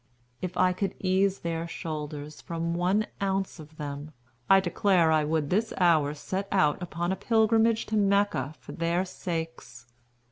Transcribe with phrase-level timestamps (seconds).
[0.41, 4.13] If I could ease their shoulders from one ounce of them,
[4.49, 9.05] I declare I would this hour set out upon a pilgrimage to Mecca for their
[9.05, 9.85] sakes.